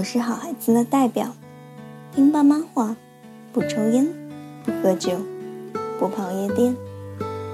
[0.00, 1.34] 我是好孩子的代表，
[2.10, 2.96] 听爸妈话，
[3.52, 4.08] 不抽烟，
[4.64, 5.12] 不喝酒，
[5.98, 6.74] 不跑夜店，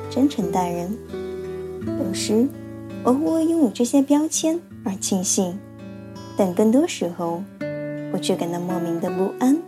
[0.09, 0.97] 真诚待人。
[1.99, 2.47] 有时
[3.03, 5.59] 我会为拥有这些标签而庆幸，
[6.37, 7.43] 但更多时候，
[8.13, 9.61] 我却感到莫名的不安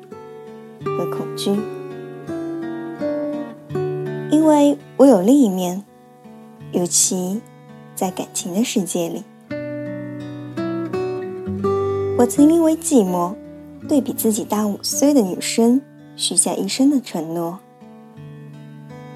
[0.84, 1.50] 和恐惧，
[4.30, 5.82] 因为我有另一面，
[6.70, 7.40] 尤其
[7.96, 9.24] 在感情的世界里。
[12.18, 13.32] 我曾因为寂寞，
[13.88, 15.80] 对比自己大五岁的女生
[16.16, 17.60] 许下一生的承诺。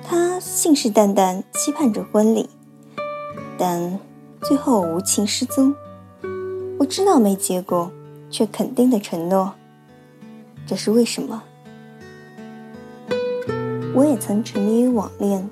[0.04, 2.48] 她信誓旦旦期盼着婚礼，
[3.58, 3.98] 但
[4.42, 5.74] 最后无情失踪。
[6.78, 7.90] 我知道没结果，
[8.30, 9.52] 却肯定的承诺，
[10.64, 11.42] 这是为什么？
[13.96, 15.50] 我也曾沉迷于网恋，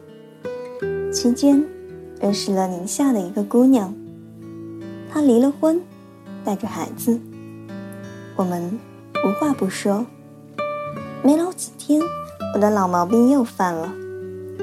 [1.13, 1.61] 期间
[2.21, 3.93] 认识了宁夏的一个姑娘，
[5.13, 5.83] 她离了婚，
[6.45, 7.19] 带着孩子。
[8.41, 8.81] 我们
[9.23, 10.07] 无话不说。
[11.23, 12.01] 没聊几天，
[12.55, 13.93] 我的老毛病又犯了。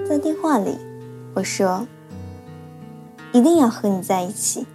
[0.10, 0.76] 在电话里，
[1.36, 1.86] 我说
[3.34, 4.66] ：“一定要和你在一起。”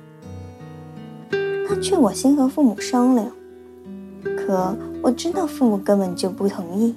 [1.67, 3.27] 他劝我先和父母商量，
[4.23, 6.95] 可我知道父母根本就不同意。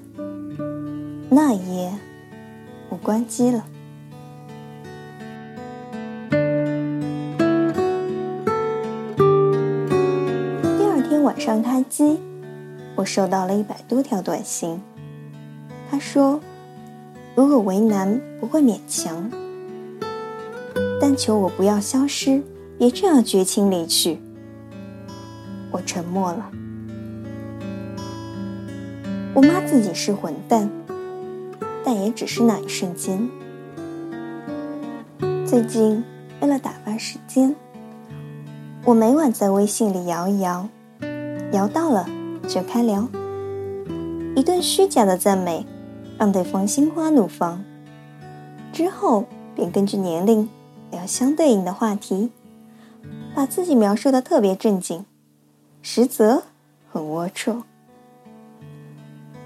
[1.28, 1.92] 那一夜，
[2.90, 3.66] 我关机了。
[11.46, 12.20] 上开机，
[12.96, 14.82] 我收到了一百多条短信。
[15.92, 16.40] 他说
[17.38, 19.30] ：“如果为难，不会勉强，
[21.00, 22.42] 但求我不要消失，
[22.80, 24.18] 别这样绝情离去。”
[25.70, 26.50] 我沉默了。
[29.36, 30.68] 我妈自己是混蛋，
[31.84, 33.30] 但也只是那一瞬间。
[35.46, 36.04] 最近
[36.42, 37.56] 为了打发时间，
[38.84, 40.68] 我每晚在微信里摇一摇。
[41.56, 42.06] 聊到了
[42.50, 43.08] 就开聊，
[44.36, 45.66] 一顿虚假的赞美，
[46.18, 47.64] 让对方心花怒放。
[48.74, 49.24] 之后
[49.56, 50.50] 便根据年龄
[50.92, 52.30] 聊相对应的话题，
[53.34, 55.06] 把自己描述的特别正经，
[55.82, 56.44] 实则
[56.92, 57.62] 很龌龊。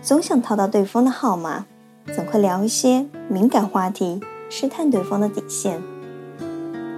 [0.02, 1.68] 总想套到对方的号码，
[2.16, 4.20] 总会聊一些敏感话题，
[4.50, 5.80] 试探对方的底线。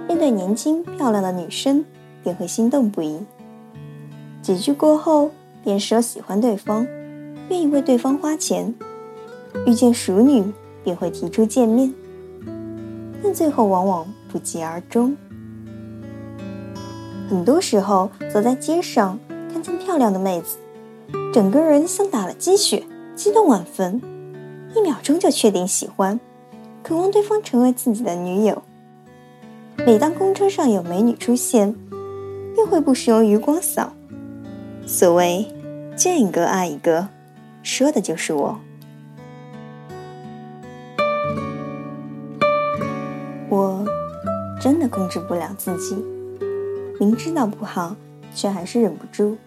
[0.08, 1.84] 面对年轻漂亮的女生，
[2.22, 3.20] 便会心动不已。
[4.42, 5.30] 几句过后，
[5.62, 6.84] 便说喜欢对方，
[7.48, 8.74] 愿意为对方花钱。
[9.66, 10.42] 遇见熟女，
[10.82, 11.94] 便会提出见面，
[13.22, 15.16] 但最后往往不疾而终。
[17.30, 19.16] 很多时候，走在街上，
[19.52, 20.56] 看见漂亮的妹子，
[21.32, 22.82] 整个人像打了鸡血，
[23.14, 24.02] 激动万分，
[24.74, 26.18] 一秒钟就确定喜欢，
[26.82, 28.60] 渴望对方成为自己的女友。
[29.86, 31.74] 每当公车上有美女出现，
[32.56, 33.92] 便会不时用余光扫。
[34.92, 35.46] 所谓
[35.96, 37.08] 见一个爱一个，
[37.62, 38.60] 说的就是我。
[43.48, 43.82] 我
[44.60, 45.96] 真的控制不了自己，
[47.00, 47.96] 明知道不好，
[48.34, 49.38] 却还是忍不住。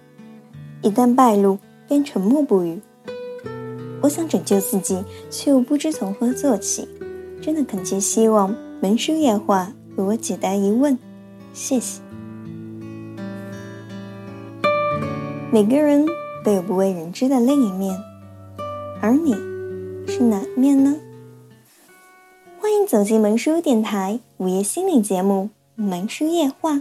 [0.82, 2.82] 一旦败露，便沉默不语。
[4.02, 6.90] 我想拯救自己，却又不知从何做起。
[7.40, 10.98] 真的恳切希望门叔夜话为我解答疑问，
[11.54, 12.05] 谢谢。
[15.56, 16.06] 每个人
[16.44, 17.98] 都有不为人知的另一面，
[19.02, 19.32] 而你
[20.06, 20.98] 是哪一面呢？
[22.60, 25.50] 欢迎走进萌叔电台午夜心理节目
[25.82, 26.74] 《萌叔夜话》，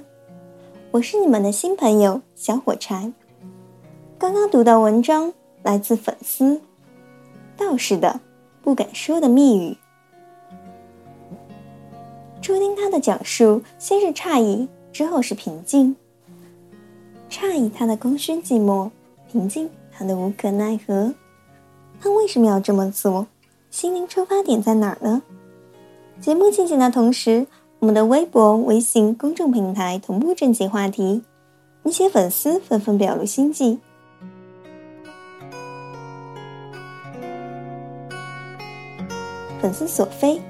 [0.90, 3.12] 我是你们的新朋友小火柴。
[4.18, 5.32] 刚刚读到文章，
[5.62, 6.60] 来自粉丝
[7.56, 8.18] 道士的
[8.60, 9.76] 不敢说的密语。
[12.42, 15.94] 初听他的讲述，先是诧异，之后是平静。
[17.30, 18.90] 诧异他的空虚寂寞，
[19.30, 21.14] 平静他的无可奈何。
[22.00, 23.26] 他为什么要这么做？
[23.70, 25.22] 心灵出发点在哪儿呢？
[26.20, 27.46] 节目进行的同时，
[27.80, 31.22] 我们的微博、微信公众平台同步征集话题，
[31.82, 33.80] 一些粉丝纷纷表露心迹。
[39.60, 40.40] 粉丝索菲，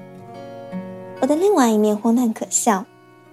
[1.21, 2.85] 我的另外一面荒诞可笑：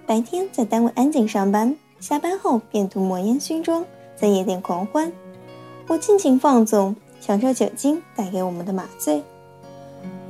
[0.07, 5.13] 白天在单位安静上班，下班后便涂抹烟熏妆，在夜店狂欢。
[5.87, 9.23] 我尽情放纵，享受酒精带给我们的麻醉。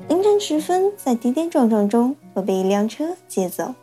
[0.06, 3.74] 凌晨时分，在跌跌撞撞中，我被一辆车接走。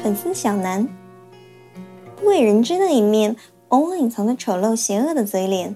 [0.00, 0.86] 粉丝小南，
[2.14, 3.34] 不为人知的一面，
[3.70, 5.74] 往往隐藏着丑陋邪恶的嘴脸。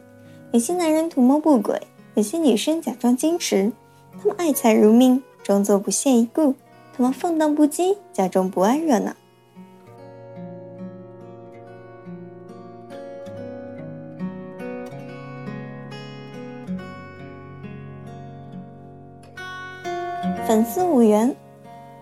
[0.54, 1.82] 有些男人图谋不轨，
[2.14, 3.72] 有些女生假装矜持。
[4.12, 6.54] 他们爱财如命，装作不屑一顾；
[6.96, 9.12] 他们放荡不羁，假装不爱热闹。
[20.46, 21.34] 粉丝五元，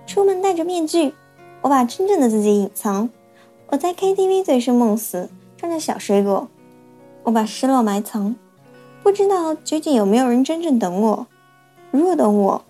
[0.07, 1.15] 出门戴着面具。
[1.63, 3.09] 我把真正的自己隐藏。
[3.69, 6.47] 我在 KTV 醉生梦死，唱着小水果。
[7.25, 8.35] 我把失落埋藏，
[9.03, 11.27] 不知道究竟有没有人真正等我。
[11.91, 12.65] 如果等我，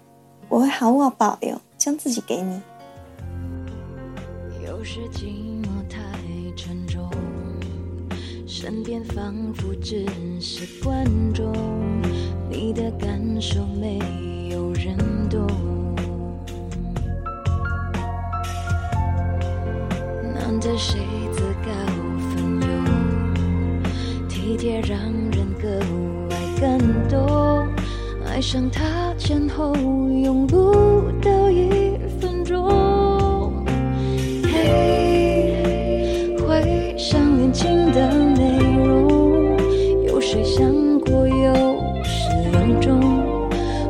[0.49, 2.60] 我会毫无保留将自己给你。
[4.64, 5.25] 有时寂
[5.62, 5.99] 寞太
[6.56, 7.08] 沉重，
[8.46, 10.06] 身边仿佛只
[10.40, 11.50] 是观众，
[12.50, 13.98] 你的感受没
[14.50, 14.96] 有人
[15.31, 15.46] 懂。
[20.34, 21.00] 难得谁
[21.32, 21.75] 自甘，
[24.62, 24.96] 贴让
[25.32, 25.68] 人格
[26.30, 26.78] 外感
[27.08, 27.66] 动。
[28.24, 33.52] 爱上他前后用不到一分钟。
[34.44, 38.56] 嘿，回想恋情的内
[38.86, 39.58] 容，
[40.06, 40.64] 有谁想
[41.00, 41.52] 过有
[42.04, 43.00] 始有终？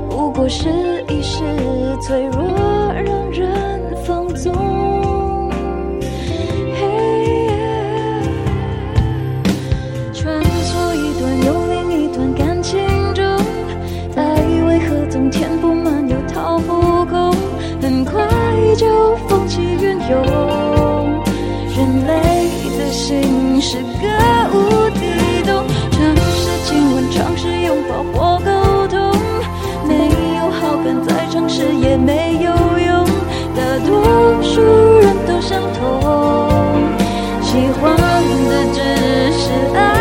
[0.08, 0.70] 不过是
[1.06, 1.44] 一时
[2.00, 2.51] 脆弱。
[38.48, 38.80] 的只
[39.32, 39.91] 是爱。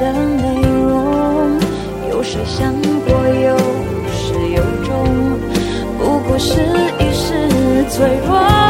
[0.00, 1.60] 的内容
[2.08, 2.72] 有谁想
[3.06, 3.58] 过有
[4.10, 5.38] 始有终
[5.98, 6.58] 不过是
[6.98, 8.69] 一时脆弱。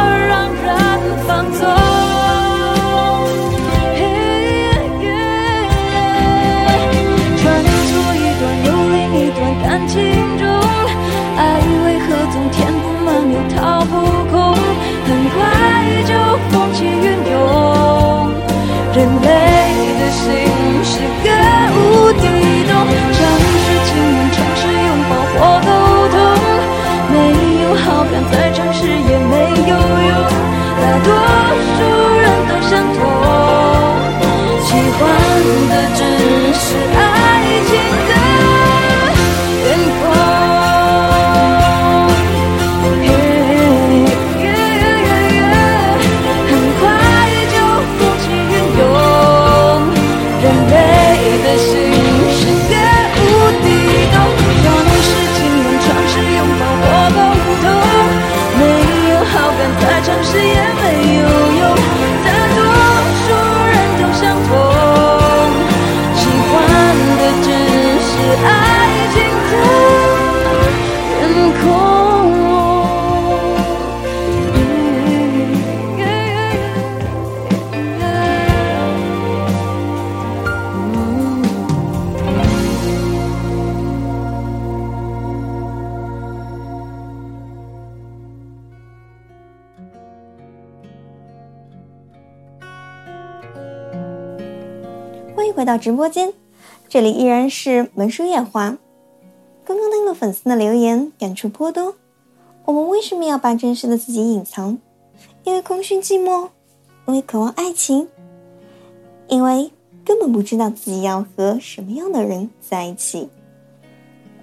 [95.61, 96.33] 回到直播间，
[96.89, 98.79] 这里依然是门书夜话。
[99.63, 101.97] 刚刚听了粉丝的留言，感触颇多。
[102.65, 104.79] 我们为什么要把真实的自己隐藏？
[105.45, 106.49] 因为空虚寂寞，
[107.05, 108.09] 因为渴望爱情，
[109.29, 109.71] 因为
[110.03, 113.29] 根本不知道自己要和什么样的人在一起，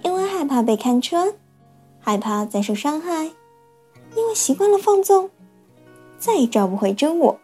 [0.04, 1.32] 因为害怕被看穿，
[1.98, 3.24] 害怕再受伤害，
[4.14, 5.28] 因为习惯了放纵，
[6.20, 7.36] 再也找不回真我。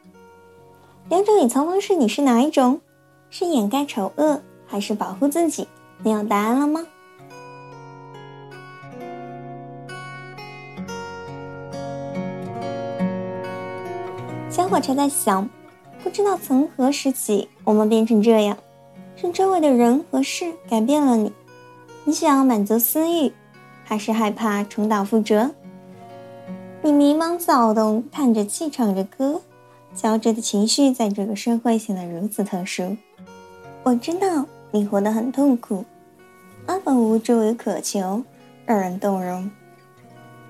[1.08, 2.80] 两种隐藏方式，你是哪一种？
[3.36, 5.66] 是掩盖丑恶，还是保护自己？
[6.04, 6.86] 你有答案了吗？
[14.48, 15.50] 小火柴在想，
[16.00, 18.56] 不知道从何时起，我们变成这样，
[19.16, 21.32] 是周围的人和事改变了你。
[22.04, 23.32] 你想要满足私欲，
[23.82, 25.50] 还是害怕重蹈覆辙？
[26.82, 29.40] 你迷茫躁动，叹着气，唱着歌，
[29.92, 32.96] 交织的情绪在这个社会显得如此特殊。
[33.84, 35.84] 我知道你活得很痛苦，
[36.64, 38.24] 阿本无助与渴求，
[38.64, 39.50] 让人动容。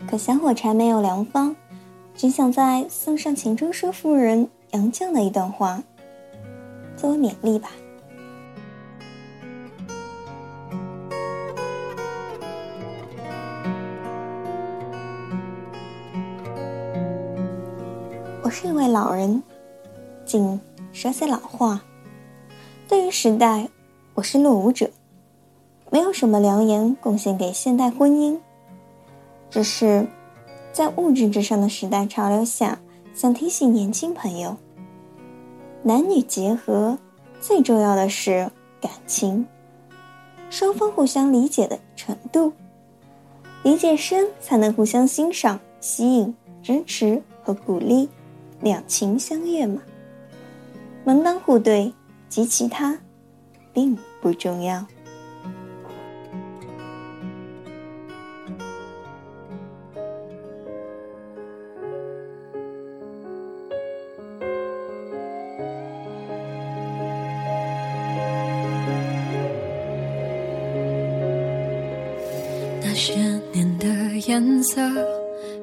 [0.09, 1.55] 可小火柴没有良方。
[2.15, 5.83] 只想再送上钱钟书夫人杨绛的一段话，
[6.97, 7.71] 作为勉励吧。
[18.45, 19.43] 我是一位老人，
[20.25, 20.61] 仅
[20.93, 21.83] 说些老话。
[22.95, 23.69] 对于时代，
[24.15, 24.89] 我是落伍者，
[25.91, 28.39] 没有什么良言贡献给现代婚姻，
[29.51, 30.07] 只是。
[30.73, 32.79] 在物质至上的时代潮流下，
[33.13, 34.57] 想提醒年轻朋友：
[35.83, 36.97] 男女结合
[37.41, 38.49] 最重要的是
[38.81, 39.45] 感情，
[40.49, 42.53] 双方互相理解的程度，
[43.65, 46.33] 理解深才能互相欣赏、吸引、
[46.63, 48.09] 支持和鼓励，
[48.61, 49.83] 两情相悦嘛。
[51.03, 51.93] 门当户对
[52.35, 52.99] 及其他，
[53.73, 54.85] 并不重要。
[72.83, 73.15] 那些
[73.53, 73.87] 年的
[74.29, 74.81] 颜色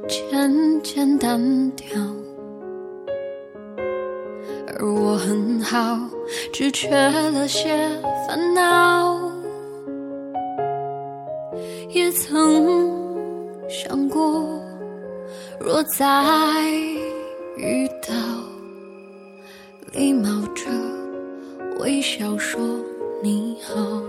[0.07, 1.37] 渐渐淡
[1.71, 1.87] 掉，
[4.81, 5.95] 而我很好，
[6.51, 7.87] 只缺了些
[8.27, 9.31] 烦恼。
[11.91, 12.89] 也曾
[13.69, 14.43] 想过，
[15.59, 16.63] 若再
[17.57, 18.15] 遇到，
[19.93, 20.63] 礼貌着
[21.79, 22.59] 微笑说
[23.21, 24.01] 你好。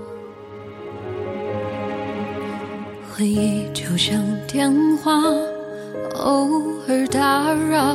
[3.14, 5.22] 回忆就像电话，
[6.14, 6.48] 偶
[6.88, 7.94] 尔打扰。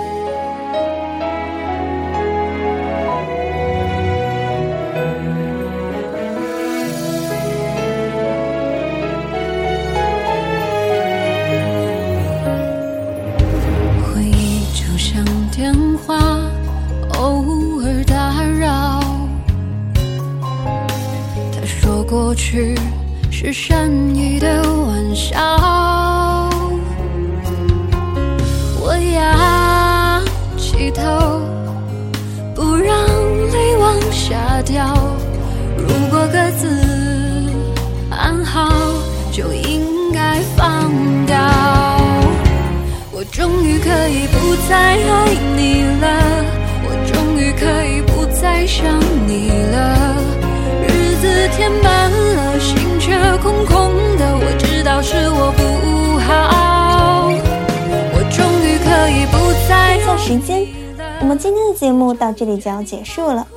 [34.61, 34.93] 掉。
[35.77, 36.67] 如果各自
[38.09, 38.69] 安好，
[39.31, 40.91] 就应该放
[41.25, 41.37] 掉。
[43.11, 46.05] 我终于可以不再爱你了，
[46.83, 50.17] 我终于可以不再想你了。
[50.87, 54.35] 日子填满了，心却空空的。
[54.35, 57.31] 我知道是我不好。
[58.13, 59.37] 我终于可以不
[59.69, 59.99] 再。
[60.03, 60.67] 看时间，
[61.21, 63.47] 我们今天的节目到这里就要结束了。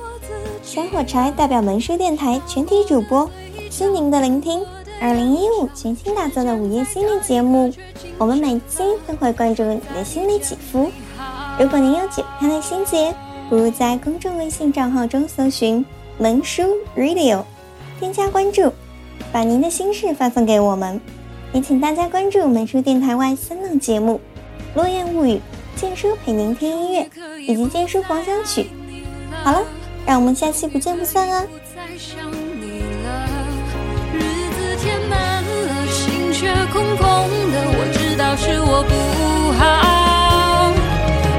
[0.65, 4.65] 小火柴代表门书电台全体主播，感谢您的聆听。
[4.99, 7.71] 二零一五全新打造的午夜心理节目，
[8.17, 10.89] 我们每期都会关注你的心理起伏。
[11.59, 13.13] 如果您有解不开的心结，
[13.47, 15.85] 不如在公众微信账号中搜寻
[16.17, 16.63] “萌叔
[16.97, 17.43] Radio”，
[17.99, 18.73] 添加关注，
[19.31, 20.99] 把您的心事发送给我们。
[21.53, 24.19] 也请大家关注萌叔电台外三档节目
[24.75, 25.35] 《落雁物语》、
[25.79, 27.07] 剑叔陪您听音乐
[27.47, 28.67] 以及剑叔狂想曲。
[29.43, 29.63] 好了，
[30.05, 31.41] 让我们下期不见不散啊。
[31.41, 33.27] 不再想你了
[34.13, 37.07] 日子填满了心却空空
[37.51, 40.71] 的我知道是我不好。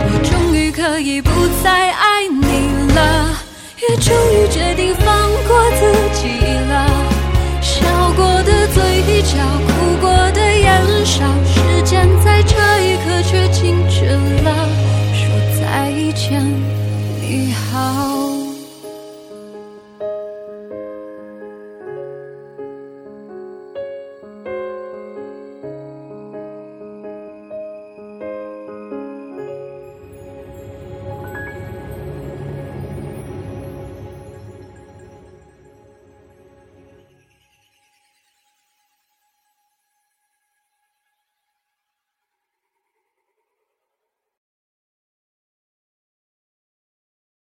[0.08, 1.30] 我终于可以不
[1.62, 3.38] 再爱你了
[3.80, 6.28] 也终于决定放过自己
[6.68, 7.16] 了。
[7.62, 14.06] 笑过的嘴角哭过的眼梢时间在这一刻却静止
[14.42, 14.68] 了。
[15.14, 16.42] 说再见
[17.20, 18.45] 你好。